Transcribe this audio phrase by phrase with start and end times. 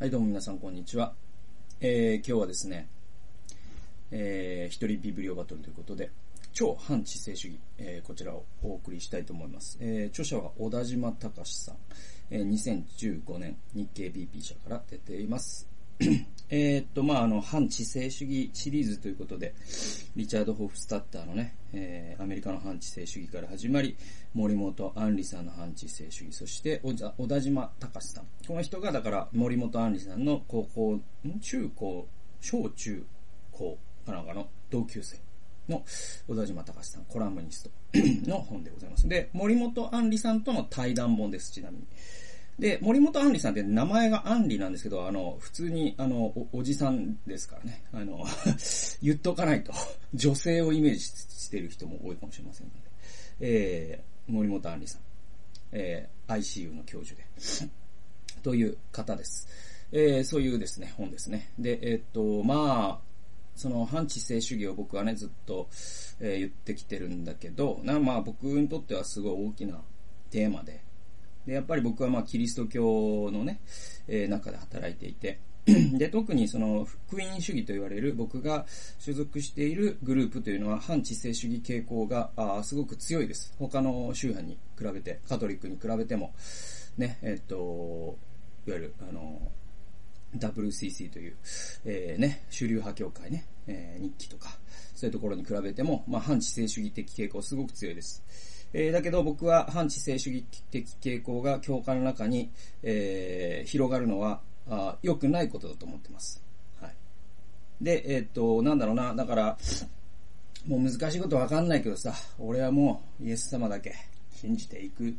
[0.00, 1.12] はい、どうも皆さん、こんにちは。
[1.78, 2.88] えー、今日はですね、
[4.10, 6.10] えー、一人ビブリオバトルということで、
[6.54, 9.76] 超反知性主義、えー、こちらをお送りしたいと思います。
[9.78, 11.76] えー、著者は小田島隆さん、
[12.30, 15.69] えー、2015年日経 BP 社から出ています。
[16.50, 19.54] えっと、まあ、あの、反知性主義シリーズということで、
[20.16, 23.96] リチャード・ホフスタッターのね、えー、アメリカの反知性主義から始まり、
[24.34, 28.24] 森本杏里さんの反知性主義、そして小田島隆さん。
[28.46, 31.00] この人が、だから森本杏里さんの高校、
[31.40, 32.08] 中高、
[32.40, 33.04] 小中
[33.52, 35.18] 高かなんかの同級生
[35.68, 35.84] の
[36.26, 37.70] 小田島隆さん、コラムニスト
[38.28, 39.08] の本でございます。
[39.08, 41.84] で、森本杏里さんとの対談本です、ちなみに。
[42.60, 47.82] で、森本杏里さんって名前が杏里なんですけど、あの、普通に、あのお、じさんですからね。
[47.90, 48.26] あの、
[49.02, 49.72] 言っとかないと、
[50.12, 52.80] 女性をイメージしてる人も多いかもしれませんので。
[53.40, 55.02] えー、森本杏里さん。
[55.72, 57.70] えー、ICU の教授で。
[58.44, 59.48] という方です。
[59.90, 61.52] えー、そういうですね、本ですね。
[61.58, 63.10] で、えー、っと、まあ、
[63.56, 65.70] その反知性主義を僕はね、ずっと、
[66.20, 69.80] えー、言ってきてるんだけど、なまあ僕にとってはすごい大きな
[70.30, 70.82] テーマで、
[71.46, 73.60] で、やっぱり僕はまあキリスト教のね、
[74.08, 78.66] えー、中で働いていて、 で、特にその福音主義と言われる僕が
[78.98, 83.54] 所属しているグループというのは反知性主義傾向があすごく強いです。
[83.58, 86.32] 他の宗派に比べて、カトリックに比べても、
[86.96, 88.16] ね、えっと、
[88.66, 89.40] いわゆる、あの、
[90.36, 91.36] WCC という、
[91.84, 94.58] えー、ね、主流派教会ね、えー、日記とか、
[94.94, 98.22] そういうところに比べても、まあ、反知性主義的傾向すごく強いです。
[98.72, 102.50] えー、だけど僕は反知性主義的傾向が教科の中に、
[102.82, 106.42] えー、広がるのはあ良くないことだと思ってます。
[106.80, 106.94] はい。
[107.80, 109.58] で、えー、っと、なんだろうな、だから、
[110.66, 113.94] もう難しいことわかんないけどさ、俺はもうイエス様だけ
[114.32, 115.14] 信じていく、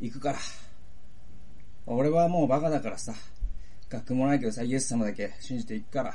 [0.00, 0.38] いくから。
[1.86, 3.14] 俺はもうバカだからさ、
[3.88, 6.14] 学もないけどさ、イエス様だけ信じていくから、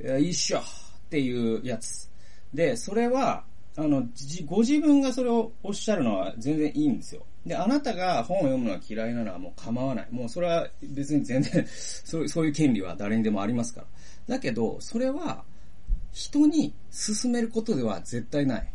[0.00, 0.62] いや、いいっしょっ
[1.08, 2.10] ていうやつ。
[2.52, 3.44] で、それは、
[3.76, 4.06] あの、
[4.46, 7.26] ご自分がそれをおっしゃるのは全然いいんですよ。
[7.44, 10.08] で、あなたが本を読むのは嫌いなのはもう構わない。
[10.10, 13.86] もうそれは別に全然 そうそういう権利は誰にでもありますから。
[14.36, 15.44] だけど、それは
[16.12, 18.72] 人に勧めることでは絶対ない。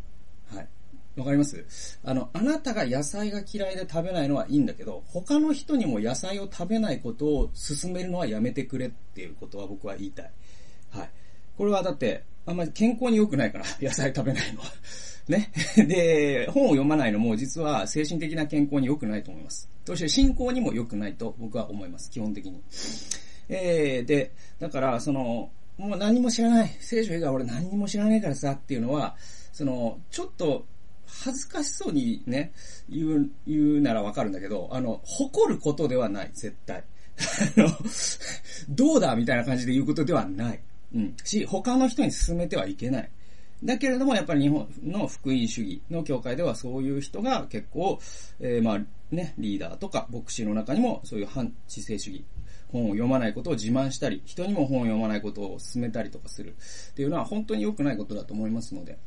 [0.53, 0.67] はい。
[1.15, 1.65] わかります？
[2.03, 10.31] あの、あなたが野菜が嫌いで食べないのはいいんだけど、他の人にも野菜を食べないことを勧めるのはやめてくれっていうことは僕は言いたい。
[10.91, 11.09] はい。
[11.57, 14.71] これはだって、あんまり健康に良くないから、 野菜食べないのは。
[15.27, 15.51] ね。
[15.77, 19.69] で、本を読まないのも実は精神的な健康に良くないと思います。
[19.85, 22.09] そして信仰にも良くないと僕は思います。
[22.09, 22.61] 基本的に。
[23.47, 26.77] えー、で、だから、その、もう何も知らない。
[26.79, 29.15] 聖書以外俺何も知らないからさっていうのは、
[29.53, 30.65] その、ちょっと、
[31.05, 32.51] 恥ずかしそうにね、
[32.87, 36.83] 言う、言うならわかるんだけど、あの、誇ることではない、絶対。
[37.57, 37.69] あの、
[38.69, 40.59] どうだみたいな感じで言うことではない。
[40.95, 41.15] うん。
[41.23, 43.09] し、他の人に進めてはいけない。
[43.63, 47.99] だけれども、やっぱり日本の福音主義の教会ではそういう人が結構、
[48.39, 48.79] えー、まあ
[49.11, 52.23] ね、リーダーとか牧師の中にもそういう反知性主義、
[52.71, 56.55] 本を読まないことを自慢したり、人にも本を読まないことを勧めたりとかする
[56.91, 58.97] っていうのは本当に良くないことだと思いますので、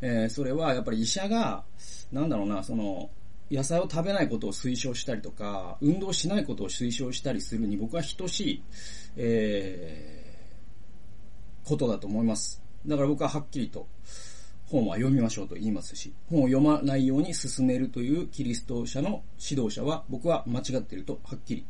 [0.00, 1.64] えー、それはやっぱり医者が、
[2.10, 3.10] なんだろうな、その、
[3.50, 8.62] 野菜を食べないことを推奨したりとか、運動しないことを推奨したりするに僕は等しい、
[9.16, 10.19] えー
[11.64, 12.62] ことだと思います。
[12.86, 13.86] だから僕ははっきりと
[14.70, 21.66] 本は読みましょうと言いますし、本を読まないように進めるというキリスト者の指導者は僕は間違っているとはっきり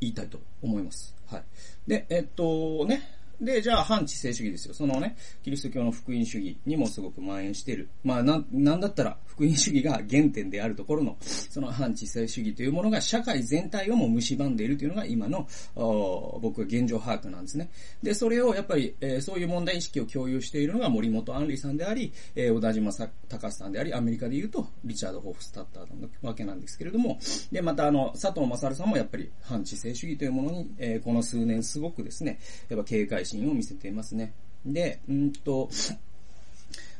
[0.00, 1.14] 言いたいと思います。
[1.26, 1.42] はい。
[1.86, 4.74] で、えっとね、で、じゃあ、反知性主義ですよ。
[4.74, 7.88] そのね、キリスト教の福音主義にもすごく蔓延している。
[8.02, 15.46] まあ、な、なんだったら、福音主義が原点であるところの、その反知性主義というものが社会全体をも蝕んでいるというのが今の、
[16.42, 17.70] 僕は現状把握なんですね。
[18.02, 27.18] で、それをやっぱり、えー、そういう問題意識を共有しているのが森本杏里さんであり、えー、小田島隆さんであり、アメリカで言うと、リチャード・ホフスタッターなわけなんですけれども、
[27.52, 34.32] で、またあの、佐藤正さんもやっぱり反知性主義というものに、えー、この数年すごくですね、やっぱ警戒心を見せていますね。
[34.64, 35.68] で、うんと、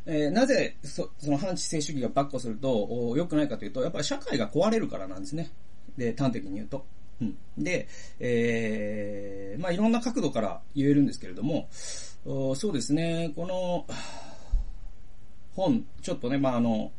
[0.07, 5.51] えー、なぜそ、その反知性主義がバッコすると良くないかというと、やっぱり社会が壊れるからなんですね。
[5.97, 6.87] で、端的に言うと。
[7.21, 7.37] うん。
[7.57, 7.89] で、
[8.21, 13.87] えー、まあいろんな角度から言えるんですけれども、そうですね、この、
[15.55, 16.93] 本、ちょっとね、まああの、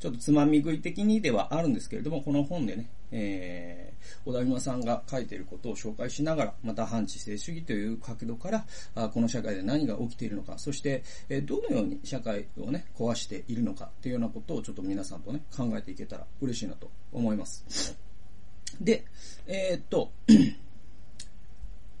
[0.00, 8.64] ちょっとつまみ食い的にではあるんですけれども、この本でね、えー、小田島さんが書いていることを紹介しながら、また反知性主義という角度から、
[8.94, 17.96] あこの社会で何が起きているのか、そして、えー、どのように社会をね、壊しているのかというようなことをちょっと皆さんとね、考えていけたら嬉しいなと思います。
[18.80, 19.04] で、
[19.46, 20.12] えー、っと、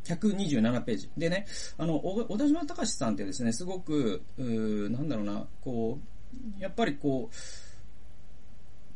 [0.04, 1.10] 127ページ。
[1.16, 1.46] でね、
[1.78, 5.98] あの、小田島隆さんってですね、すごく、うなんだろうな、こ
[6.58, 7.34] う、やっぱりこう、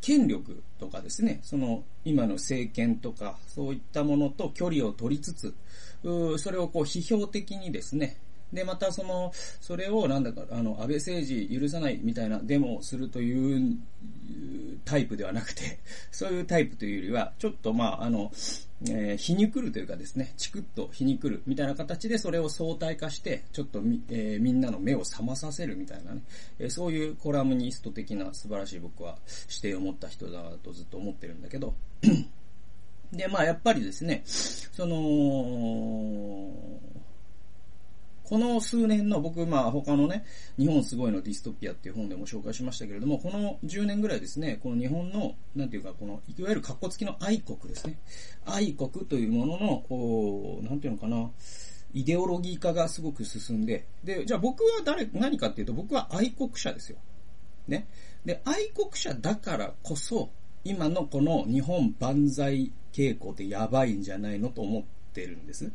[0.05, 5.55] 権力とかですね、その今の政権とか、そういったものと距離を取りつつ、
[6.03, 8.19] それをこう批評的にですね、
[8.52, 13.79] で、またその、それをなんだか、あの、安倍政治許さないみたいなデモをするという
[14.85, 15.79] タイプではなくて、
[16.12, 18.32] そういうタイプというよりは、ちょっとまあ、あの、
[18.87, 26.23] えー、皮肉るというかですね、チクッと皮肉るみたいな形でそれを相対化して、ちょっとみ、えー、みんなの目を覚まさせるみたいなね、
[26.58, 29.19] えー、そういうコラムニスト的な素晴らしい僕は
[29.49, 31.75] 視点を持った人だとずっと思ってるんだけど、
[33.12, 34.94] で、まあやっぱりですね、その、
[38.25, 40.25] この数年の僕、まあ他のね、
[40.59, 47.99] 日本すごいのディストピアっていう本でも紹介しましたけれども、この10年ぐらいですね、この日本の、なんていうか、この、いわゆる格好付きの愛国ですね。
[48.47, 51.31] 愛国というものの、おなんていうのかな、
[51.93, 56.99] イデオロギー化がすごく進んで、で、じゃあ僕は誰、何かっていうと僕は愛国者ですよ。
[57.69, 57.87] ね。
[58.25, 60.31] で、愛国者だからこそ、
[60.65, 64.82] 今のこの日本万歳傾向ってやばいんじゃないのと思っ
[65.12, 65.71] てるんです。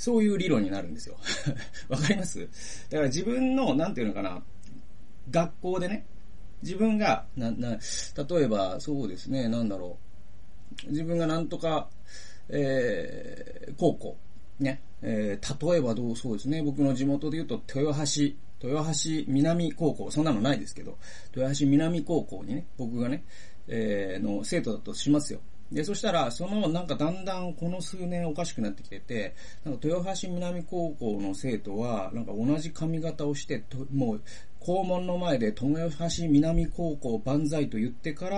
[0.00, 1.18] そういう理論になるんですよ。
[1.90, 2.40] わかります？
[2.88, 4.42] だから自分の、なんていうのかな、
[5.30, 6.06] 学校でね、
[6.62, 9.98] 自分が、な、な、例えば、そうですね、なんだろ
[10.86, 10.90] う。
[10.90, 11.90] 自分がなんとか、
[12.48, 14.16] えー、高校、
[14.58, 18.22] ね、えー、例えばどう、そうですね、僕の地元で言うと、豊橋、
[18.66, 20.96] 豊橋南高校、そんなのないですけど、
[21.36, 23.22] 豊橋南高校にね、僕がね、
[23.68, 25.40] えー、の生徒だとしますよ。
[25.72, 29.34] で、そしたら、その、なんかだんだんこの数年おかしくなってきてて、
[29.64, 33.62] なんか豊橋南高校の生徒は、なんか同じ髪型をして、
[33.92, 34.22] もう、
[34.60, 38.28] 校門の前で豊橋南高校万歳と言ってか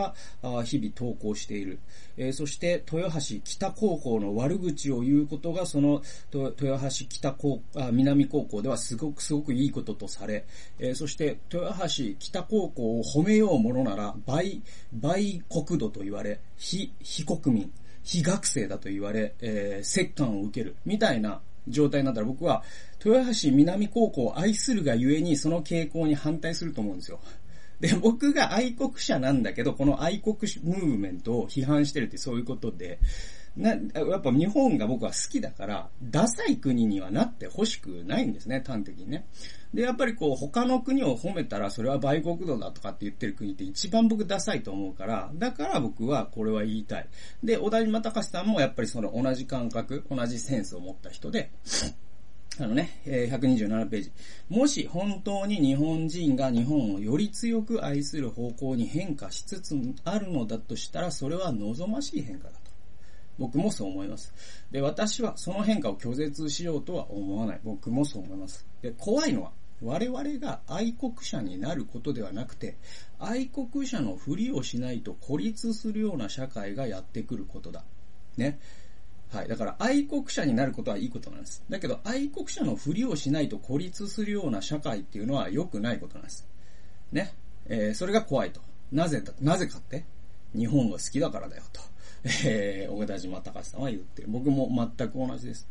[0.43, 1.81] ら日々投稿している。
[2.17, 6.03] えー、そして豊橋北高校の悪口を言うことがその
[6.33, 10.45] 豊橋北高あ南高校ではすごくすごくいいこととされ、
[10.79, 17.73] えー、そして豊橋北高校を褒めようものなら倍、倍国土と言われ、非、非国民、
[18.03, 20.77] 非学生だと言われ、えー、折感を受ける。
[20.85, 22.63] みたいな状態になったら僕は、
[23.05, 27.21] 豊橋南高校を愛するがゆえにその傾向に反対すると思うんですよ。
[27.81, 33.01] で、僕が愛国者なんだけど、この愛国ムーブメントを批判してるってそういうことで、
[33.57, 39.27] な、やっぱ日本が僕は好きだから、ダサい国にはなってほしくないんですね、端的にね。
[39.75, 47.09] で、やっぱりこう、他の国を褒めたら、それは売国度だとかって言ってる国って一番僕ダサいと思うから、だから僕はこれは言いたい。
[47.43, 51.51] で、小田島隆さんもやっぱりその同じ感覚、同じセンスを持った人で、
[52.59, 54.13] あのね、127ページ。
[54.51, 62.62] もし本当に日本人が日本をより強く愛する方向に変化しつつあるのだとしたら、それは望ましい変化だ。
[63.39, 64.33] 僕もそう思います。
[64.71, 67.61] で、私はその変化を拒絶しようとは思わない。
[67.65, 68.67] 僕もそう思います。
[68.83, 69.53] で、怖いのは、
[69.83, 72.77] 我々が愛国者になることではなくて、
[73.19, 77.83] 愛国者のふりをしないと孤立するような社会がやってくることだ。
[78.37, 78.61] ね。
[79.33, 79.49] はい。
[79.49, 81.65] だから愛国者になることはいいことなんです。
[81.69, 86.47] だけど愛国者のふりをしないと孤立するような社会っていうのは良くないことなんです。
[87.11, 87.35] ね。
[87.67, 88.61] えー、それが怖いと。
[88.93, 90.05] なぜだ、なぜかって
[90.55, 91.81] 日本が好きだからだよと。
[92.25, 94.29] えー、小田島隆さんは言ってる。
[94.31, 95.69] 僕も全く同じです。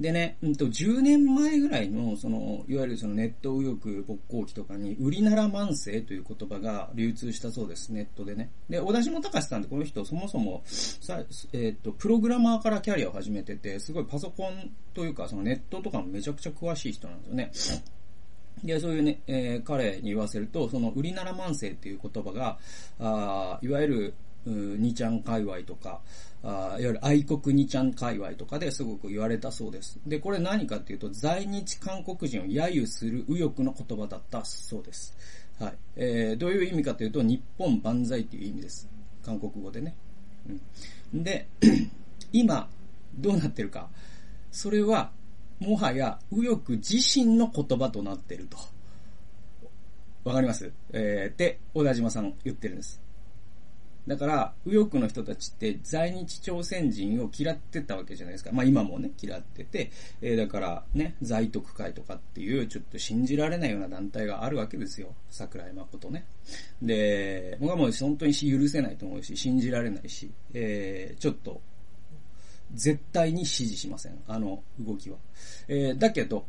[0.00, 8.50] でね、うんと、10年前ぐらいの、その、いわゆるそのネット右翼勃興期とかに、売りなら慢性という言葉が流通したそうです、ネットでね。
[8.68, 17.50] で、小田島隆さんってこの人、そもそも、さ、えっ、ー、と、プログラマーからキャリアを始めてて、すごいパソコンというか、そのネットとかもめちゃくちゃ詳しい人なんですよね。
[18.64, 22.58] で、そういうね、えー、彼に言わせると、その、売りなら慢性っていう言葉が、
[22.98, 24.14] あいわゆる、
[24.46, 26.00] 2ちゃん界隈とか、
[26.44, 30.00] あいわゆる愛国2ちゃん界隈とかですごく言われたそうです。
[30.06, 35.16] で、これ何かっていうと、在日韓国人を揶揄する右翼の言葉だったそうです。
[35.60, 35.74] はい。
[35.96, 38.88] えー、どういう意味かというと、日本万歳っていう意味です。
[39.24, 39.94] 韓国語でね。
[41.12, 41.22] うん。
[41.22, 41.46] で、
[42.32, 42.68] 今、
[43.14, 43.88] どうなってるか。
[44.50, 45.12] それは、
[45.60, 48.56] もはや右翼自身の言葉となってると。
[50.24, 50.72] わかります？
[50.92, 53.00] えー、って、小田島さん言ってるんです。
[54.06, 58.50] だから、右翼の人たちって在日朝鮮人を嫌ってたわけじゃないですか。
[58.52, 59.90] まあ今もね、嫌ってて、
[60.20, 65.14] えー、だからね、在徳会とかっていうちょっと信じられないような団体があるわけですよ。
[65.30, 66.24] 桜井誠ね。
[66.82, 71.60] で、僕はもう本当に許せないと思うし、信じられないし、えー、ちょっと、
[72.74, 74.18] 絶対に支持しません。
[74.26, 75.18] あの動きは。
[75.68, 76.46] えー、だけど、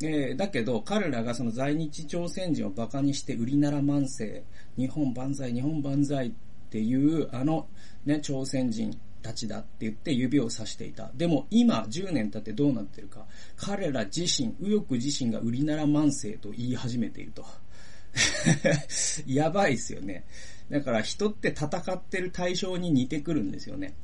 [0.00, 4.42] えー、だけど、彼らがその在日朝鮮人を馬鹿にして売りなら万世、
[4.76, 6.34] 日本万歳、日本万歳
[6.66, 7.68] っていう、あの、
[8.04, 11.10] ね、朝鮮人たちだって言って指を指していた。
[11.14, 13.26] でも今10年経ってどうなってるか。
[13.56, 17.44] 彼ら自身、右翼自身が売りなら慢性と言い始めていると。
[19.26, 20.24] やばいっすよね。
[20.70, 23.94] だから人って戦ってる対象に似てくるんですよね。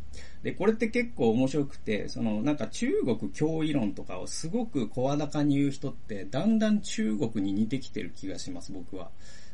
[0.42, 9.10] で、これって結構面白くて、そのなんか中国脅威論とかをすごく声高に言う人って、だんだん中国に似てきてる気がします、僕は。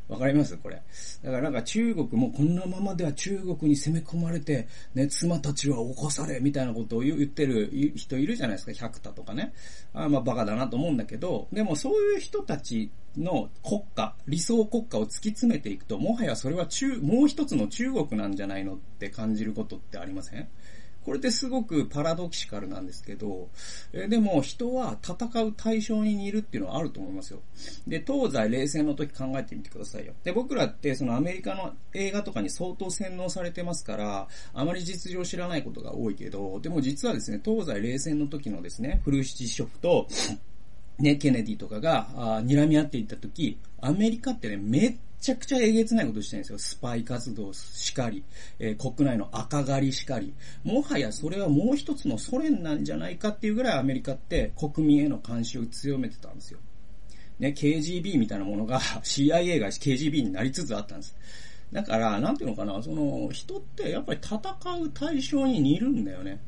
[0.08, 0.56] わかります？
[0.56, 0.82] これ。
[1.22, 9.52] だからなんか中国もこんなままでは中国に攻め込まれて、ね、妻たちは起こされ、みたいなことを言ってる人いるじゃないですか、百田とかね。
[9.92, 20.48] あまあバカだなと思うんだけど、でもそういう人たちの国家、理想国家を突き詰めていくと、もはやそれは中、もう一つの中国なんじゃないのって感じることってありません？
[21.08, 23.48] これってすごくパラドキシカルなんですけど、
[23.94, 27.40] えでも人は戦う対象に似るっていうのはあると思いますよ。
[27.86, 30.12] で、東西冷戦の時考えてみてくださいよ。
[30.22, 40.08] で、僕らってそのアメリカの映画とかに相当洗脳されてますから、あまり実情知らないことが多いけど、でも実はですね、東西冷戦の時のですね、フルシチショフと、
[40.98, 46.58] ね、ケネディとかが、睨み合っていった時、アメリカってね、めっちゃくちゃえげつないことしてるんですよ。
[46.58, 48.24] スパイ活動しかり、
[48.58, 50.34] えー、国内の赤狩りしかり。
[50.64, 56.60] もはやそれはもう一つのソ連なんじゃないかっていうぐらいアメリカって国民への監視を強めてたんですよ。
[57.38, 61.16] ね、KGB みたいなものが CIA が KGB になりつつあったんです。
[61.72, 66.40] だから、なんていうのかな、その、人ってやっぱり戦う対象に似るんだよね。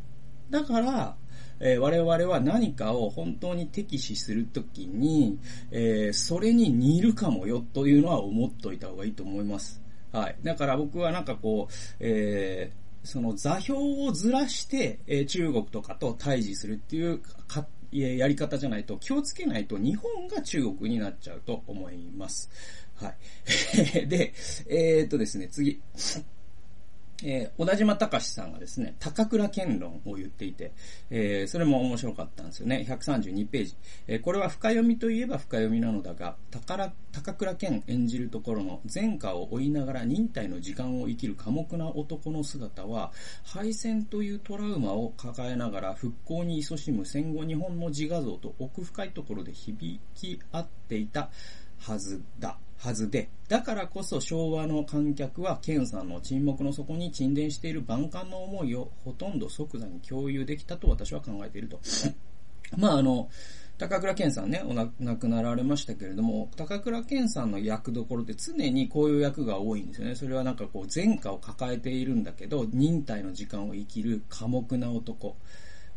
[0.49, 1.17] だから、
[1.61, 5.38] えー、我々は何かを本当に敵視するときに、
[5.71, 9.81] えー、それに似るかもよというのは思っといた方がいいと思います。
[10.12, 10.37] はい。
[10.43, 22.50] だから僕はなんかこう、えー、その座標をずらして、え中国とかと対峙するっていうかやり方じゃないと気をつけないと日本が中国になっちゃうと思います。
[22.97, 24.07] はい。
[24.07, 24.33] で、
[24.69, 25.81] えー、っとですね、次。
[27.25, 30.73] えー、小田島隆さんがですね、高倉健論を言っていて、
[31.11, 32.85] えー、それも面白かったんですよね。
[32.89, 33.75] 132ページ。
[34.07, 43.12] えー、これは深読みといえば深読みなのだが、高高倉健演じるところの前科を追いながら忍耐の時間を生きる寡黙な男の姿は、
[43.45, 51.31] 敗戦というトラウマを抱えながら復興に勤しむ戦後日本の自画像と奥深いところで響き合っていた
[51.79, 52.59] はずだ。
[52.81, 61.79] はずで、だからこそ昭和の観客はケンさんの沈黙の底に沈殿している万感の思いをほとんど即座に共有できたと私は考えていると。
[62.79, 63.29] まああの、
[63.77, 70.15] 高倉健さんね、お亡くなられましたけれども、高倉健さんの役どころって常にこういう役が多いんですよね。
[70.15, 75.37] それはなんかこう前科を抱えているんだけど、忍耐の時間を生きる寡黙な男。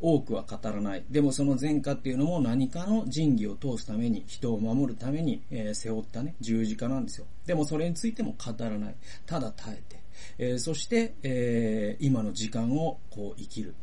[0.05, 1.05] 多くは語らない。
[1.09, 7.25] でもその前科っていうのも何かの仁義を通すために、人を守るために、えー、背負ったね、十字架なんですよ。
[7.45, 8.95] でもそれについても語らない。
[9.25, 10.03] ただ耐えて。
[10.37, 13.75] えー、そして、えー、今の時間をこう生きる。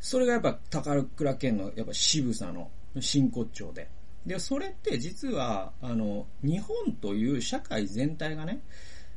[0.00, 2.70] それがやっぱ宝倉県のやっぱ渋さの
[3.00, 3.88] 真骨頂で。
[4.26, 8.60] で、それって実は、あの、日本という社会全体がね、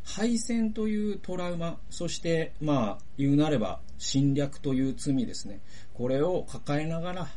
[0.08, 5.60] 敗戦というトラウマ、そして、まあ、言うなれば侵略という罪ですね。
[5.94, 7.28] これを抱えながら、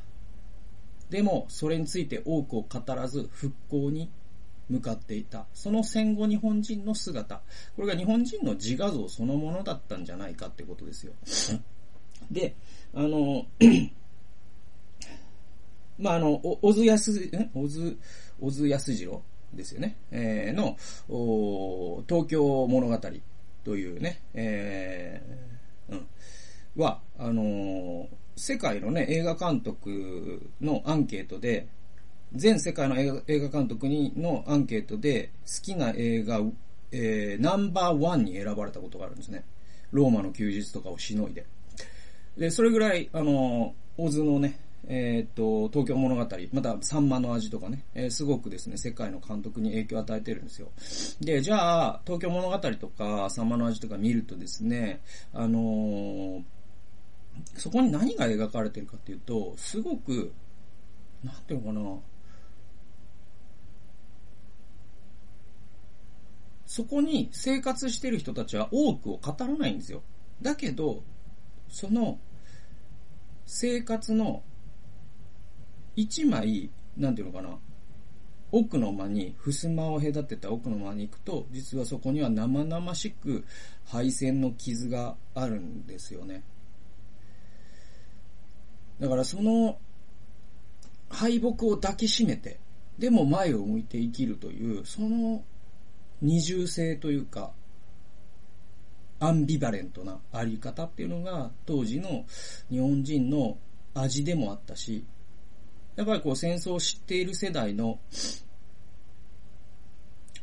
[1.11, 4.09] でもそれについて多くを語らず復興に
[4.69, 5.47] 向かっていた。
[5.53, 7.43] その戦後日本人の姿。
[7.75, 11.12] これが日本人の自画像そのものだったんじゃないかってことですよ。
[12.31, 12.55] で、
[12.95, 13.49] あの、
[15.99, 17.99] まあ、あの、小津安、小津、
[18.41, 19.25] 小津安次郎？
[19.54, 19.97] ですよね。
[20.11, 20.76] えー、の、
[22.09, 22.99] 東京物語
[23.64, 26.07] というね、えー、うん、
[26.76, 31.66] は、あのー、世界のね、映画監督のアンケートで、
[32.33, 36.40] 全世界の映画監督にのアンケートで好きな映画、
[36.92, 39.45] えー、ナンバーワンに選ばれたことがあるんですね。
[39.90, 41.45] ローマの休日とかをしのいで。
[42.38, 44.59] で、それぐらい、あの、大津のね、
[44.89, 50.71] えっ、と、東京物語、また、サンマの味とかね、えー、すごくですね、世界の監督に影響を与えてるんですよ。
[51.21, 55.01] で、じゃあ、東京物語とか、サンマの味とか見るとですね、
[55.33, 56.43] あのー、
[57.57, 60.33] そこに何が描かれてるかっていうと、すごく、
[61.23, 62.01] なんていうのかな、
[66.67, 70.03] そこに生活してる人たちは多くを語らないんですよ。
[70.41, 71.03] だけど、
[71.69, 72.19] その
[73.45, 74.43] 生活の
[76.00, 77.59] 一枚、なんていうのかな、
[78.52, 83.45] 奥の間に、襖を隔てた奥の間に行くと、実はそこには生々しく
[83.85, 86.42] 配線の傷があるんですよね。
[88.99, 89.78] だからその
[91.11, 92.59] 敗北を抱きしめて、
[92.99, 95.45] でも前を向いて生きるという、その
[96.23, 97.52] 二重性というか、
[99.19, 102.25] アンビバレントなあり方っていうのが当時の
[102.71, 103.59] 日本人の
[103.92, 105.04] 味でもあったし、
[106.00, 107.99] やっぱりこう戦争を知っている世代の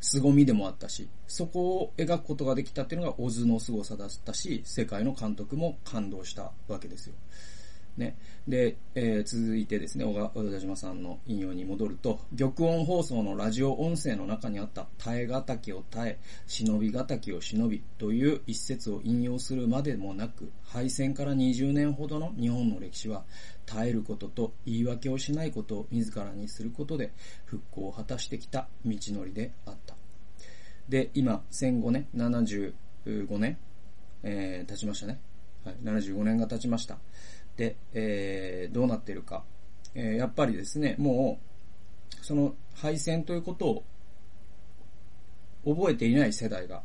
[0.00, 7.14] 凄みでもあったし、そこを描くことができたっていうのがオズの凄さだったし、世界の監督も感動したわけですよ。
[7.98, 8.16] ね。
[8.46, 15.44] で、えー、続いてですね、小田島さんの引用に戻ると、玉音放送のラジオ音声の中にあった耐え難
[15.76, 23.24] を耐え、忍び難を忍びという一節を引用するまでもなく、敗戦から20年ほどの日本の歴史は、
[23.66, 27.12] 耐えることと言い訳をしないことを自らにすることで
[27.44, 29.94] 復興を果たしてきた道のりであった。
[30.88, 32.72] で、今、戦後ね、75
[33.38, 33.58] 年、
[34.22, 35.20] えー、経ちましたね。
[35.64, 36.98] はい、75年が経ちました。
[37.58, 39.44] で、えー、どうなっているか。
[39.94, 41.40] えー、やっぱりですね、も
[42.12, 43.82] う、その敗戦ということ
[45.64, 46.82] を覚えていない世代が、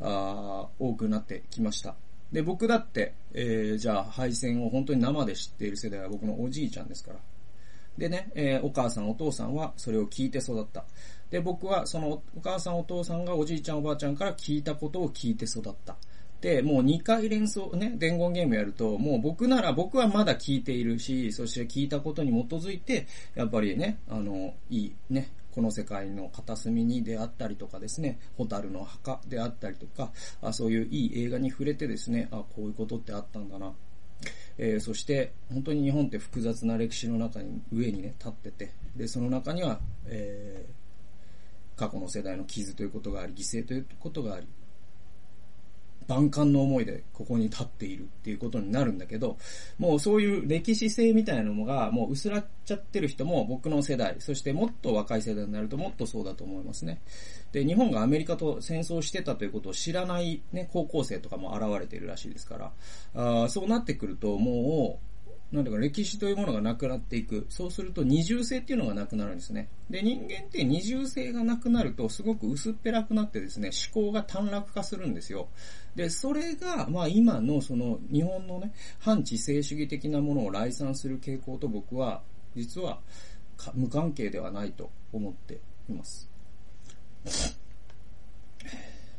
[0.00, 1.94] あ多くなってきました。
[2.32, 7.18] で、僕だって、えー、じゃあ敗戦を本当に生で知っている世代は僕のおじいちゃんですから。
[7.96, 10.84] でね、えー、お母さんお父さんはそれを聞いて育った。
[11.30, 15.96] で、僕はそのお母さんお父さんがおじいちゃんおばあちゃんから聞いたことを聞いて育った。
[16.44, 33.72] で、もう2回連想、ね、伝言ゲームやると、もう僕なら、僕はまだ聞いているし、そして聞いたことに基づいて、やっぱりね、あの、いい、ね、この世界の片隅にであったりとかですね、ホタルの墓であったりとか、あそういういい映画に触れてですね、あ、こういうことってあったんだな。
[34.58, 44.46] えー、そして、本当に日本って複雑な歴史の中に、上にね、立ってて、で、その中には、えー、過去の世代の傷ということがあり、犠牲ということがあり、
[46.08, 49.38] 万感の思いでここに立っているっていうことになるんだけど、
[49.78, 57.00] もうそういう歴史性みたいなのがもう薄らっちゃってる人も僕の世代、そしてもっと若い世代になるともっとそうだと思いますね。
[57.52, 62.72] で、日本がアメリカと戦争してたということを知らないね、高校生とかも現れてるらしいですか
[63.14, 65.13] ら、あそうなってくるともう、
[65.54, 67.46] なんだか歴史というものがなくなっていく。
[67.48, 69.68] そうすると二重性っていうのがなくなるんですね。
[69.88, 75.48] で、人間って二重性がなくなるとすごく薄っぺらくなってですね、思考が短絡化するんですよ。
[75.94, 82.22] で、それが、まあ今のその日本のね、反知性主義的なものを来賛する傾向と僕は、
[82.56, 83.00] 実は
[83.74, 86.28] 無関係ではないと思っています。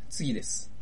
[0.10, 0.75] 次です。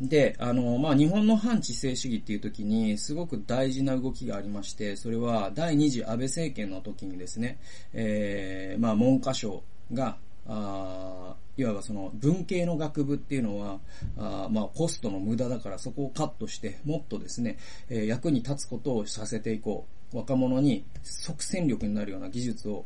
[0.00, 7.58] で、あの、まあ、日本の反知性主義っていう時に、すごく大事な動きがありまして、それは第二次安倍政権の時にですね、
[7.92, 10.16] えー、まあ、文科省が、
[10.48, 13.78] あいわばその文系の学部っていうのは、
[14.18, 20.02] あまあ、コストの無駄だからそこをカットして、もっとですね、えー、役に立つことをさせていこう。
[20.12, 22.84] 若者に即戦力になるような技術を、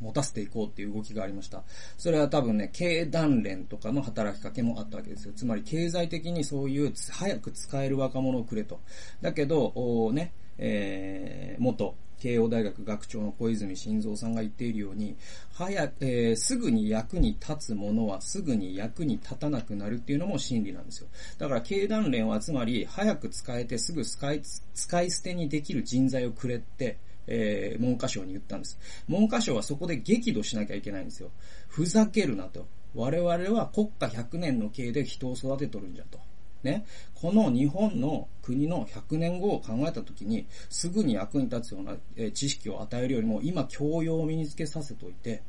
[0.00, 1.62] 持たせていこうっていう動きがありました。
[1.98, 5.32] それは多分ね、経団連とかの働きかけもあったわけですよ。
[5.34, 8.80] つまり経済的にそういう早く使える若者をくれと。
[9.20, 15.16] だけど、ね、えー、元慶応大学学長の小泉晋三さんが言っているように、
[15.54, 21.08] 早、えー、すぐに役に立つものはすぐに役に立たなくなるっていうのも真理なんですよ。
[21.38, 24.42] だから経団連はつまり、早く使えてすぐ使い、
[24.74, 26.98] 使い捨てにできる人材をくれって、
[27.30, 28.78] えー、文科省に言ったんです。
[29.08, 31.30] 文科省はそこで激怒しなきゃいけないんですよ。
[31.68, 32.66] ふざけるなと。
[32.94, 36.18] 我々は国家100年の刑で人を育てとるんじゃと。
[36.62, 36.84] ね。
[37.20, 41.96] この日本の国の100年後を考えたときに、すぐに役に立つような、
[42.32, 45.42] 知識を与えるよりも、今教養を身につけさせておいて、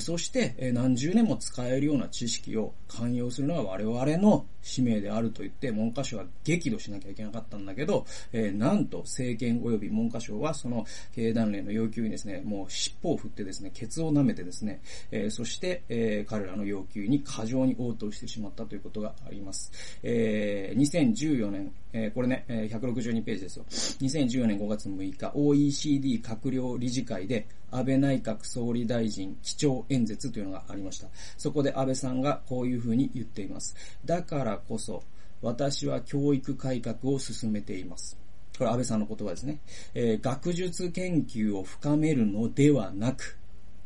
[0.00, 8.06] そして、何十年も使えるような知識を寛容するのが我々の使命であると言って、文科省は激怒しなきゃいけなかったんだけど、
[8.54, 14.80] なんと政権及び文科省はその経団連の要求にですね、もう尻尾を振ってですね、ケツを舐めてですね、
[15.30, 19.72] そして、彼らの要求に過剰に応答してしまったということがあります。
[20.02, 20.74] え
[21.14, 23.64] 2014年、えこれね、え162ページですよ。
[23.68, 31.08] 2014年5月6日、OECD 閣僚理事会で、安倍内閣総理大臣基調演説というのがありました。
[31.38, 33.74] そこで安倍さんがこういうふうに言っています。
[34.04, 35.02] だからこそ、
[35.40, 38.16] 私は教育改革を進めています。
[38.56, 39.58] これ安倍さんの言葉ですね。
[39.94, 43.36] えー、学術研究を深めるのではなく、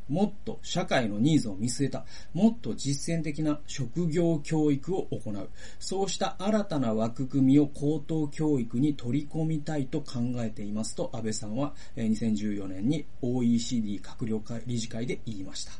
[0.08, 5.50] もっと社会のニーズを見据えた、もっと実践的な職業教育を行う。
[5.78, 15.72] そうした新たな枠組みを高等教育に取り込みたいと考えていますと、安倍さんは2014年に OECD 閣僚会理事会で言いました。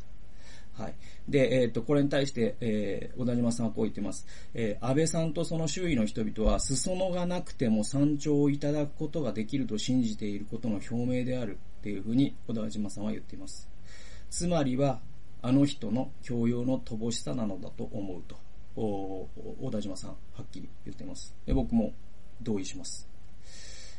[0.79, 0.95] はい。
[1.29, 4.27] で、えっ、と、これに対して、えー、小田島さんはこう言ってます。
[4.55, 13.69] えー、安倍さんとその周囲の人々は、裾野がなくても山頂をいただくことができると信じていることの表明であるっていうふうに、小田島さんは言っています。
[14.31, 15.01] つまりは、
[15.41, 18.37] あの人の教養の乏しさなのだと思うと。
[18.75, 21.35] 小田島さん、はっきり言っています。
[21.47, 21.93] で僕も
[22.43, 23.09] 同意します。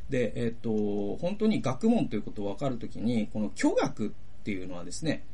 [0.09, 5.25] で、えっ、と、本当に学問ということを分かるときに、この巨学っていうのはですね、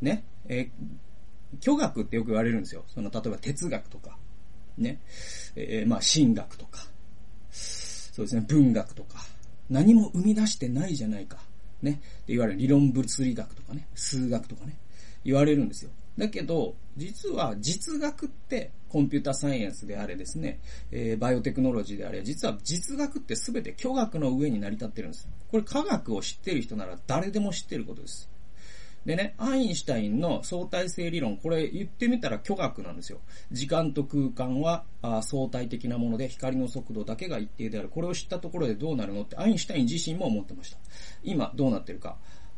[0.00, 2.84] ね、えー、巨学ってよく言われるんですよ。
[2.88, 4.16] その、例えば哲学とか、
[4.78, 5.00] ね、
[5.56, 6.86] えー、まあ、神学とか、
[7.50, 9.18] そうですね、文学とか、
[9.68, 11.38] 何も生み出してないじゃないか、
[11.84, 14.76] ね、いわゆる理論物理学とかね、数学とかね、
[15.24, 15.90] 言われるんですよ。
[16.18, 20.60] だけど、実は実学ってコンピュータサイエンスであれですね、
[20.92, 25.28] えー、バイオテクノロジーであれ、実は実学って全て巨学の上に成り立ってるんです。
[25.50, 28.28] これ科学を知ってる人なら誰でも知ってることです。
[29.04, 33.20] でね、アインシュタインの相対性理論、これ言ってみたら巨学なんですよ。
[33.52, 37.88] 時間と空間はあ相対的なもので光の速度だけが一定である。
[37.90, 40.78] これを知ったところでどうなるのってアインシュタイン自身も思ってました。
[41.22, 42.16] 今どうなってるか。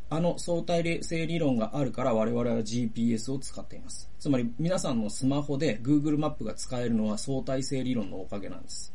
[0.08, 4.08] あの相対性理論があるから我々は GPS を使っています。
[4.20, 8.94] つまり皆さんのスマホで Google マップが使えるのは相対性理論のおかげなんです。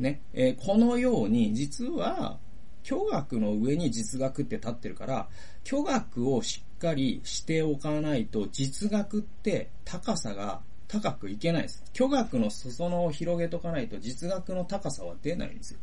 [0.00, 0.22] ね。
[0.32, 2.38] えー、このように実は
[2.84, 5.28] 巨学の上に実学って立ってるから、
[5.64, 11.82] 巨学をしっかりしておかないと実学って高さが高くいけないです。
[11.92, 15.80] 巨学の裾野を広げとかないと実学の高さは出ないんですよ。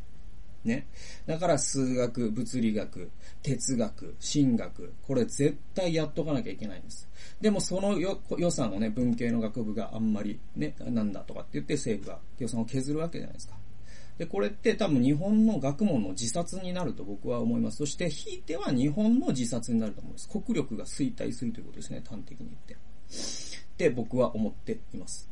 [0.63, 0.85] ね。
[1.25, 3.09] だから数学、物理学、
[3.41, 7.09] 哲学、神学、これ絶対やっとかなきゃいけないんです。
[7.41, 13.55] でもその予算をね、文系の学部があんまりね、なんだとかって言って政府が予算を削るわけじゃないですか。
[14.17, 17.77] で、これって多分日本の学問の自殺になると僕は思います。
[17.77, 20.29] そして、ひいては日本の自殺になると思います。
[20.29, 22.73] 国力が衰退するということですね、端的に言って。
[22.73, 22.77] っ
[23.77, 25.31] て僕は思っています。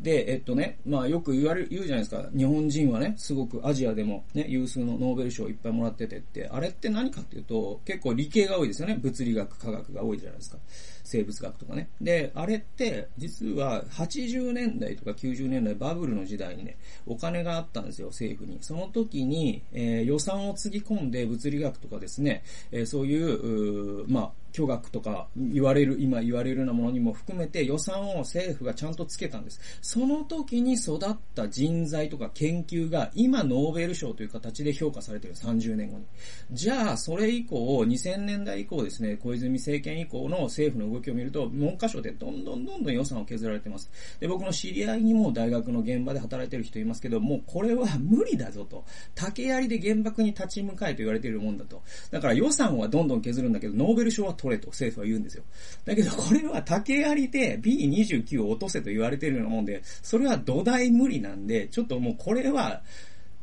[0.00, 2.28] で、えっとね、まあよく言われる、言うじゃないですか。
[2.36, 8.96] 日本人はね、すごくアジアでもね、有数のノーベル賞をいっぱいもらっててって、あれって何かっていうと、結構理系が多いですよね。
[9.00, 10.58] 物理学、科学が多いじゃないですか。
[11.04, 11.88] 生物学とかね。
[12.00, 18.58] で、あれって、実は80年代とか90年代バブルの時代にね、お金があったんですよ、政府に。
[18.62, 29.60] その時に、えー、予算をつぎ込んで物理学とかですね、えー、そういう、うまあ、巨額とか言われる、今言われるようなものにも含めて予算を政府がちゃんとつけたんです。
[29.82, 36.04] その時に育った人材とか研究が今ノーベル賞という形で評価されてる30年後に。
[36.52, 43.90] じゃあ、それ以降、2000年代以降ですね、小泉政権以降の政府の動きを見ると、文科省でどんどんどんどん予算を削られてます。
[44.20, 48.84] で、僕の知り合いにも大学の現場で働いてる人いますけど、もうこれは無理だぞと。
[49.14, 51.82] 竹槍で原爆に立ち向かえと言われているもんだと。
[52.10, 55.44] だから予算はどんどん削るんだけど、ノーベル賞は取れと政府は言うんですよ。
[55.84, 62.82] だけどこれは竹槍で B29 を落とせと言われてるようなもんで、それは土台無理なんで、ちょっともうこれは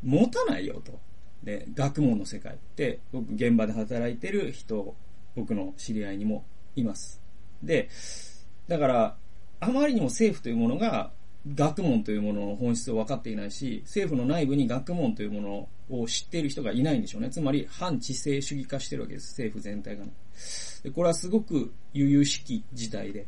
[0.04, 1.00] 持たないよと。
[1.44, 4.96] で、学問の世界って、僕現場で働いてる人、
[5.36, 7.21] 僕の知り合いにもいます。
[7.64, 7.90] で、
[8.68, 9.18] だから、
[9.60, 11.12] あまりにも政府というものが
[11.48, 17.30] 学問というものの本質を分かっていないし、政府の内部に学問というものを知っている人がいないんでしょうね。
[17.30, 19.32] つまり、反知性主義化してるわけです。
[19.32, 20.12] 政府全体が、ね。
[20.84, 23.26] で、これはすごく悠々しき事態で。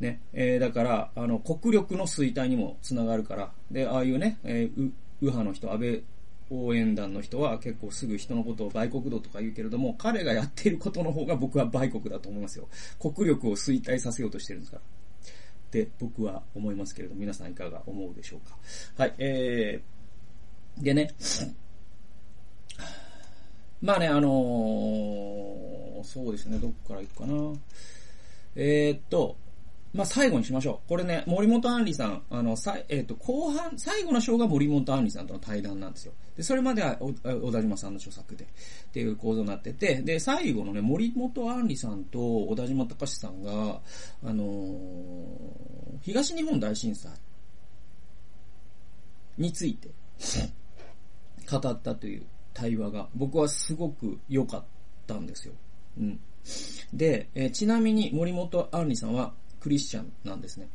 [0.00, 0.20] ね。
[0.32, 3.52] えー、だから、あの、国力の衰退にもつながるから。
[3.70, 6.02] で、ああいうね、えー、右派の人、安倍
[6.50, 12.68] 応援団の人は結構すぐ人のことを売国度とか言うけれども、彼がやっていることの方が僕は売国だと思いますよ。
[12.98, 14.82] 国力を衰退させようとしてるんですから。
[14.82, 18.56] って僕は思いますけれど、皆さんいかが思うでしょうか。
[18.96, 21.10] はい、えー、でね、
[23.80, 27.34] まあね、あのー、そうですね、どっから行くかな。
[28.54, 29.36] えー、っと、
[29.94, 30.88] まあ、最後にしましょう。
[30.88, 36.12] これね、森本杏里さん、あの、さえっ、ー、と、後半、最後の章が森本杏里さんとの対談なんですよ。
[36.36, 38.46] で、それまでは小田島さんの著作で、っ
[38.92, 43.80] ていう構造になってて、で、最後のね、森本杏里さんと小田島隆さんが、
[44.24, 47.12] あのー、東日本大震災
[49.38, 49.90] について、
[51.48, 54.64] 語ったという対話が、僕はすごく良かっ
[55.06, 55.54] たんですよ。
[55.98, 56.18] うん。
[56.92, 59.32] で、えー、ちなみに森本杏里さんは、
[59.64, 60.68] クリスチャンなんですね。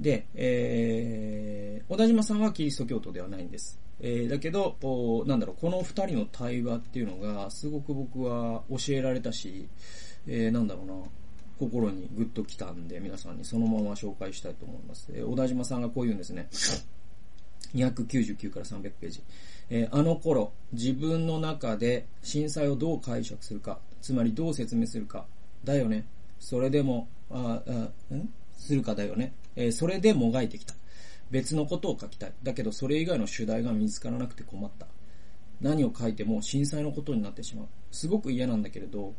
[0.00, 3.78] で、えー、小田島さんはキリスト教徒ではないんです。
[4.00, 4.74] えー、だけど、
[5.28, 9.68] なんだろう、この二人の対話っていうのが、すごく僕は教えられたし、
[10.26, 10.94] えー、なんだろうな、
[11.60, 15.08] 心にグッときたんで、皆さんにそのまま紹介したいと思います。
[15.14, 16.48] えー、小田島さんがこう言うんですね。
[17.76, 19.22] 299から300ページ。
[19.70, 25.26] えー、あの頃、自分の中で震災をどう解釈するか、つまりどう説明するか、
[25.62, 26.06] だよね。
[26.40, 29.34] それでも、ああんするかだよね。
[29.54, 30.74] えー、それでもがいてきた。
[31.30, 32.32] 別のことを書きたい。
[32.42, 34.86] だけどそれ以外の主題が見つからなくて困った。
[35.60, 37.66] 何を書いても震災のことになってしまう。
[37.90, 39.14] すごく嫌なんだけれど、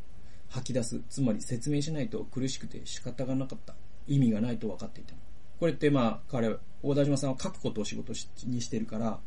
[0.50, 1.02] 吐き出す。
[1.10, 3.76] つまり説明しないと苦しくて仕方がなかった。
[4.08, 5.14] 意味がないと分かっていた。
[5.60, 8.14] これってまあ、彼、大田島さんは書くことを仕事
[8.46, 9.20] にしてるから、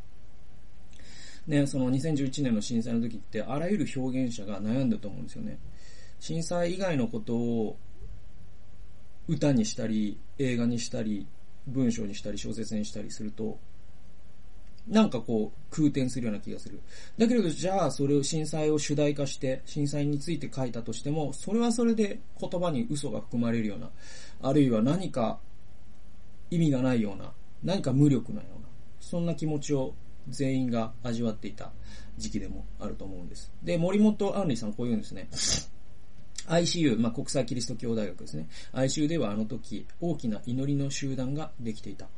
[1.46, 5.58] ね、その2011年の震災の時って、あらゆる表現者が悩んだと思うんですよね。
[6.20, 7.76] 震災以外のことを
[9.30, 11.24] 歌にしたり、映画にしたり、
[11.68, 13.60] 文章にしたり、小説にしたりすると、
[14.88, 16.80] なんかこう、空転するような気がする。
[17.16, 23.90] だけれど、じゃあ、それを震災を主題化して、震災について書いたとしても、それはそれで言葉に嘘が含まれるような、
[24.42, 25.38] あるいは何か
[26.50, 29.94] 意味がないような、何か無力なような、そんな気持ちを
[30.28, 31.70] 全員が味わっていた
[32.18, 33.52] 時期でもあると思うんです。
[33.62, 35.28] で、森本杏里さんこう言うんですね。
[36.48, 38.48] ICU、まあ、国際キリスト教大学ですね。
[38.72, 42.08] ICU ではあの時、大きな祈りの集団ができていた。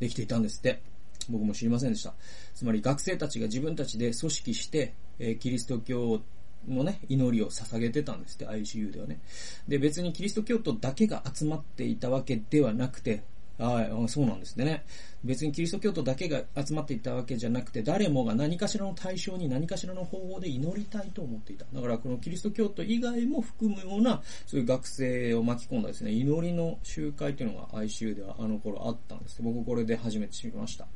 [0.00, 0.80] できていたんですって。
[1.28, 2.14] 僕も知りませんでした。
[2.54, 6.20] つまり学生たちが自分たちで組織して、えー、キリスト教
[6.68, 9.20] のね、祈りを捧げてたんですって、ICU ではね。
[9.68, 13.22] で、別にキリスト教徒だけが集まっていたわけではなくて、
[13.58, 14.84] はい、そうなんですね。
[15.24, 21.64] 別にキリスト教徒だけが集まっていたわけじゃなくて、誰もが何かしらの対象に何かしらの方法で祈りたいと思っていた。
[21.72, 29.40] だからこのキリスト教徒以外も含むような、そういう学生を巻き込んだですね、祈りの集会というのが ICU ではあの頃あったんです。
[29.42, 30.86] 僕これで初めて知りました。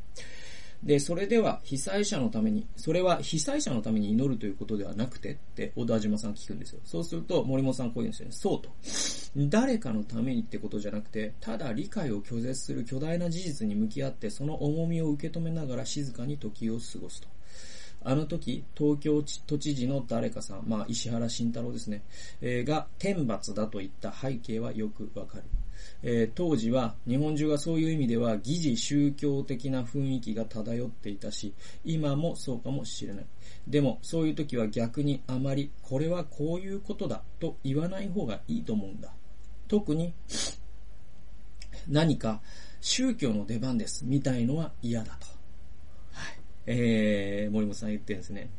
[0.83, 6.81] で、それでは被災者のために、それは被災者のために祈るということではなくてって小田島さん聞くんですよ。
[6.85, 8.33] そうすると森本さんこう言うんですよね。
[8.33, 8.71] そうと。
[9.49, 17.29] 誰かのためにってことじゃなくて、ただ理解を拒絶する巨大な事実に向き合ってその重みを受け止めながら静かに時を過ごすと。
[18.03, 22.03] あの時、東京都知事の誰かさん、まあ石原慎太郎ですね、
[22.41, 25.45] えー、が天罰だといった背景はよくわかる。
[26.03, 33.27] えー、当時は日本中がそういう意味では疑似宗教的な雰囲気が漂っていたし、今もそうかもしれない。
[33.67, 39.13] でも、そういう時は逆にあまり、これはこういうことだと言わない方がいいと思うんだ。
[39.69, 40.15] 特に、
[41.89, 42.41] 何か
[42.81, 45.27] 宗教の出番です、みたいのは嫌だと。
[46.13, 46.39] はい。
[46.67, 48.51] えー、森本さん言ってるんですね。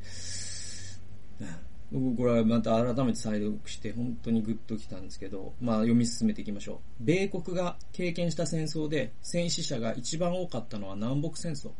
[1.91, 7.03] 僕これはまた改めて再読して本当にグッときたんですけど、まあ読み進めていきましょう。
[7.03, 11.71] 米国が経験した戦争で戦死者が一番多かったのは南北戦争。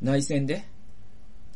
[0.00, 0.64] 内戦で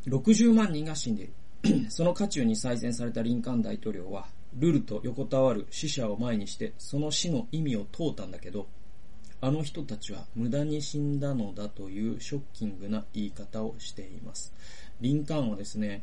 [0.07, 1.33] 60万人が死んでいる。
[1.91, 8.67] その渦中に再選されたリンカーン大統領は、ルルと横たわる死者を前にして、その死の意味を問うたんだけど、
[9.43, 14.53] あの人たちは無駄に死んだのだというショッキングな言い方をしています。
[15.01, 16.03] リンカーンはですね、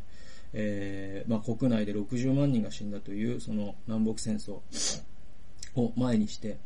[0.54, 4.60] えー、まあ、国内で60万人が死んだというその南北戦争
[5.76, 6.58] を前にして、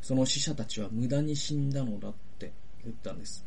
[0.00, 2.52] その死者たちは無駄に死んだのだって
[2.84, 3.46] 言ったんです。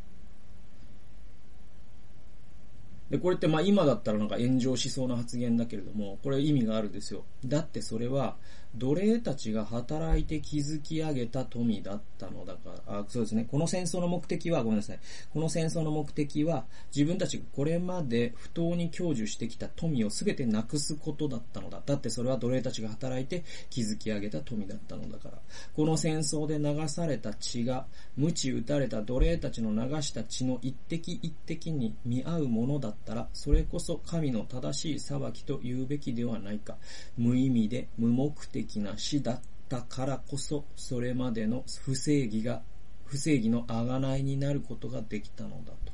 [3.10, 7.23] で、これってまあ今だったらなんか炎上しそうな発言だけれども、これ意味があるんですよ。
[7.45, 8.38] だってそれは、
[8.77, 13.47] 奴隷たちが働いて築き上げた富だったのだから、あ、そうですね。
[13.49, 14.99] この戦争の目的は、ごめんなさい。
[15.33, 21.81] この戦争の目的は、自分たちがこれまで不当に享受してきた富を全てなくすことだったのだ。
[21.85, 25.38] だってそれは奴隷たちが働いて築き上げた富だったのだから。
[25.75, 27.85] この戦争で流された血が、
[28.17, 36.77] 鞭打たれた奴隷たちの流した血の一滴一滴に見合うものだったら、それこそ神の正しい裁きと言うべきではないか。
[37.17, 42.62] 無意味で無目的な死だったからこそ、それまでの不正義が、
[43.06, 45.93] 不正義の贖いになることができたのだと。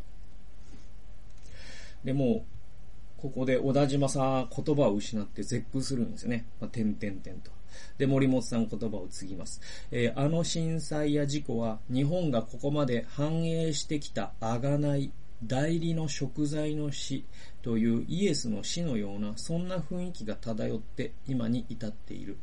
[2.03, 2.45] でも、
[3.17, 6.45] ここで小田島さん言葉を失って絶句するんですよね。
[6.59, 7.51] まあ、点々点と。
[7.97, 9.61] で、森本さん言葉を継ぎます。
[9.91, 15.11] えー、あの震災や事故は日本がここまで繁栄してきた贖い
[15.43, 17.25] 代理の食材の死
[17.61, 22.37] というイエスの死のような、そんな雰囲気が漂って今に至っている。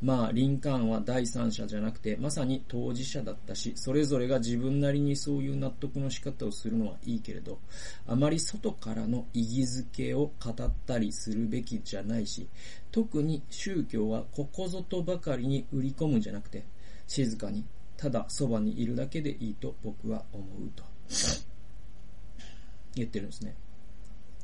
[0.00, 7.58] まあ、リンカーンは第三者じゃなくて、まさに当事者だったし、それぞれが自分なりにそういう納得の仕方をするのはいいけれど、
[8.06, 12.46] あまり外からの意義づけを語ったりするべきじゃないし、
[12.92, 16.64] 特に宗教はここぞとばかりに売り込むんじゃなくて、
[17.08, 17.64] 静かに、
[17.96, 20.84] ただそばにいるだけでいいと僕は思うと。
[22.98, 23.54] 言ってるんですね。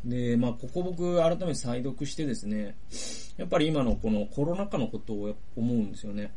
[0.04, 2.76] で、まあ、ここ僕改めて再読してですね、
[3.36, 6.32] やっぱり今のこのコロナ禍のことを思うんですよね。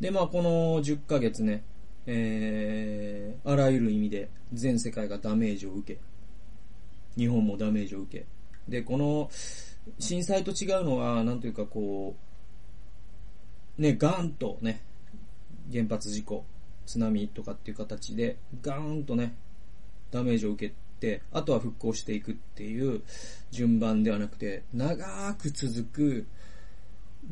[0.00, 1.64] で、まあ、この10ヶ月ね、
[2.06, 6.00] えー、あらゆる意味で全世界がダメージを受け、
[7.16, 8.26] 日本もダメージを受け、
[8.68, 9.30] で、この
[9.98, 12.14] 震災と違うのは、なんというかこ
[13.78, 14.82] う、ね、ガンとね、
[15.70, 16.44] 原発事故、
[16.86, 19.34] 津波とかっていう形で、ガーンとね、
[20.10, 23.02] ダメージを受けて、あとは復興していくっていう
[23.50, 26.26] 順番ではなくて、長く続く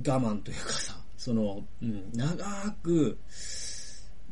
[0.07, 3.19] 我慢というかさ、その、うん、長く、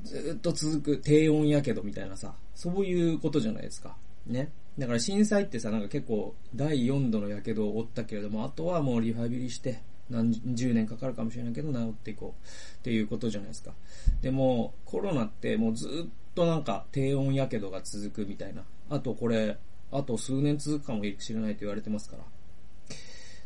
[0.04, 3.96] ずっと続く低温やけどみたいなさ、そういうことじゃないですか。
[4.26, 4.50] ね。
[4.78, 13.72] だから震災ってさ、なんか結構第4度のやけどを負ったけれども、あとはもうリハビリして、何十年かかるかもしれないけど治っていこうっていうことじゃないですか。
[14.20, 18.62] でもコロナってもうずっとなんか低温やけどが続くみたいな。
[18.90, 19.56] あとこれ、
[19.92, 22.22] あと数年続くかもしれないと言われてますから。
[22.22, 22.26] っ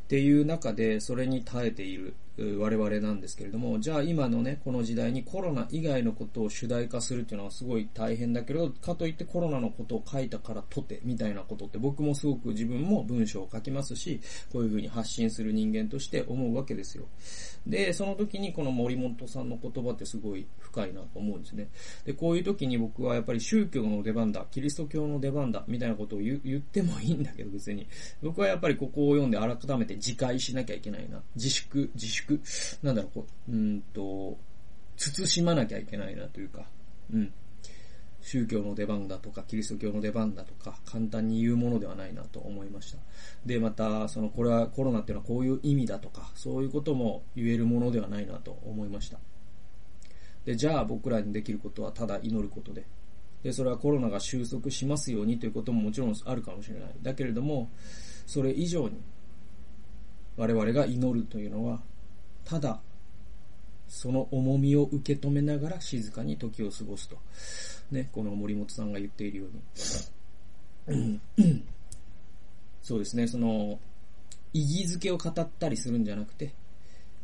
[0.08, 2.14] ていう中でそれに耐えている
[2.58, 14.20] 我々なんですけれども、じゃあ今のね、この時代にコロナ以外のことを主題化するっていうのはすごい大変だけど、かといってコロナのことを書いたからとて、みたいなことって僕もすごく自分も文章を書きますし、
[14.52, 17.06] こういう風に発信する人間として思うわけですよ。
[17.66, 21.68] で、その時にこの森本さんの言葉ってすごい深いなと思うんですね。
[22.04, 27.86] で、こういう時に僕はやっぱり宗教の出番だ、キリスト教の出番だ、みたいなことを言ってもいいんだけど別に。
[28.22, 31.22] 僕はやっぱりここを読んで改めて自戒しなきゃいけないな。
[31.34, 32.40] 自粛、自粛く
[32.82, 34.38] なんだろう、こう、うんと、
[34.96, 36.66] 慎まなきゃいけないなというか、
[37.12, 37.32] うん。
[38.20, 42.98] 宗教の出番だとか、キリスト教の出番だとか、簡単に言うものではないなと思いました。
[43.46, 49.18] で、また、その、これはコロナっていうのはこういう意味だとか、そういうことも言えるものではないなと思いました。
[50.44, 52.86] で、じゃあ僕らにできることはただ祈ることで、
[53.42, 56.94] で、それはコロナが収束しますようにということももちろんあるかもしれない。
[57.02, 57.70] だけれども、
[58.26, 59.00] それ以上に、
[60.36, 61.82] 我々が祈るというのは、
[62.48, 62.80] ただ、
[63.88, 67.18] その重みを受け止めながら静かに時を過ごすと。
[67.90, 69.44] ね、この森本さんが言っているよ
[70.88, 71.20] うに。
[72.80, 73.78] そうですね、その、
[74.54, 76.54] 意義づけを語ったりするんじゃなくて、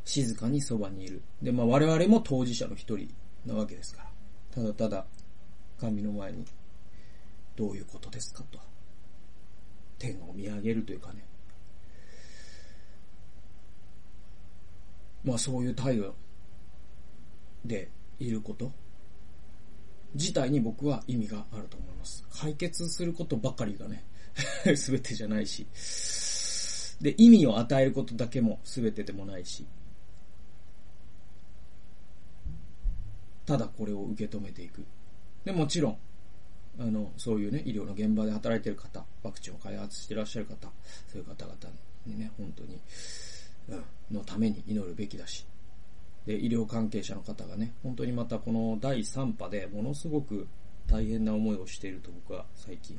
[0.05, 1.23] 静かにそばにいる。
[1.43, 3.09] で、まあ我々も当事者の一人
[3.47, 4.63] なわけですから。
[4.63, 5.07] ただただ、
[5.81, 6.45] 神の前に、
[7.57, 8.59] どういうことですかと。
[9.99, 11.25] 天を見上げるというかね。
[15.25, 16.15] まあそういう態度
[17.65, 18.71] でいること
[20.15, 22.25] 自体に僕は意味があると思います。
[22.33, 24.05] 解決することばかりがね、
[24.77, 25.67] すべてじゃないし、
[27.01, 29.67] で、意味を与えることだけもすべてでもないし、
[33.45, 34.85] ただこれを受け止めていく。
[35.45, 35.99] で、もちろん、
[36.79, 40.69] あの、そういうね、医療の現場で働いてる方、ワクチンを開発していらっしゃる方、
[41.09, 41.57] そういう方々
[42.07, 42.81] にね、本当に、
[44.11, 45.46] のために祈るべきだし、
[46.27, 50.48] で、医療関係者の方がね、本当にまたこの第3波でものすごく
[50.87, 52.98] 大変な思いをしていると僕は最近、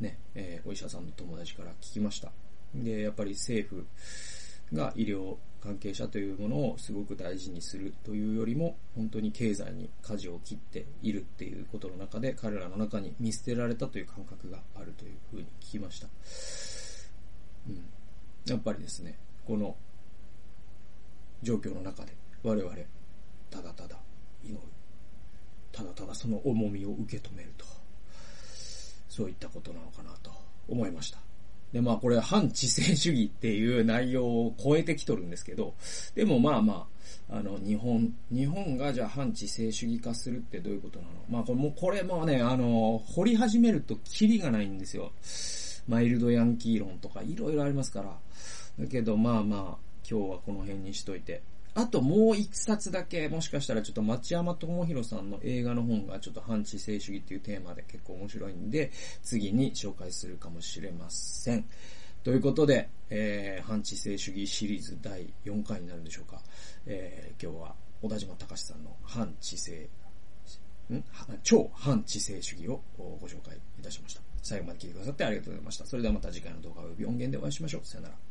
[0.00, 2.32] ね、えー、お医者さんの友達から聞きました。
[2.74, 3.86] で、やっぱり政府
[4.72, 16.08] が医療関係者というものをすごく大事にするというよりも、本当に経済に舵を切っているっていうことの中で、彼らの中に見捨てられたという感覚があるというふうに聞きました。
[17.68, 17.84] うん。
[18.46, 19.74] やっぱりですね、この
[21.42, 22.74] 状況の中で我々、
[23.50, 23.96] ただただ
[24.44, 24.60] 祈る。
[25.72, 27.64] ただただその重みを受け止めると。
[29.08, 30.30] そういったことなのかなと
[30.68, 31.18] 思いました。
[31.72, 35.74] で、まあこれ反知性主義っていう内容を超えてきとるんですけど、
[36.14, 36.86] でもまあま
[37.28, 41.12] あ、あの、日本、日本がじゃあ反知性主義化するってどういうことなの？
[41.28, 45.12] まあこれも、これもね、あの、掘り始めるとキリがないんですよ。
[45.88, 48.16] マイルドヤンキー論とかいろいろありますから。
[48.80, 49.60] だけどまあまあ、
[50.08, 51.42] 今日はこの辺にしといて。
[51.72, 58.90] あともう一冊だけ、もしかしたらちょっと町山智博さんの映画の本がちょっと反知性主義っていうテーマで結構面白いんで、
[59.22, 61.64] 次に紹介するかもしれません。
[62.24, 66.40] ということで、えー、反知性主義シリーズ第4回になるんでしょうか。
[66.86, 69.88] えー、今日は小田島隆さんの反知性、
[70.92, 71.04] ん？
[71.44, 74.20] 超反知性主義をご紹介いたしました。
[74.42, 75.86] 最後まで聞いてくださってありがとうございました。
[75.86, 77.86] それではまた次回の動画及び音源でお会いしましょう。
[77.86, 78.29] さよなら。